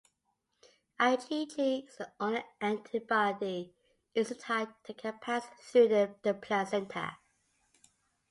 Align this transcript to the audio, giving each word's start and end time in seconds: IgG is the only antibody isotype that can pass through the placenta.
IgG 0.99 1.85
is 1.87 1.97
the 1.97 2.11
only 2.19 2.43
antibody 2.59 3.71
isotype 4.15 4.73
that 4.87 4.97
can 4.97 5.19
pass 5.21 5.45
through 5.63 5.89
the 6.23 6.33
placenta. 6.41 7.17